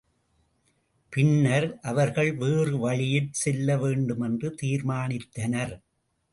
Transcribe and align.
பின்னர் 1.13 1.67
அவர்கள் 1.81 2.31
வேறு 2.33 2.79
வழியில் 2.79 3.29
செல்லவேண்டுமென்று 3.45 4.49
தீர்மானித்தனர். 4.61 5.75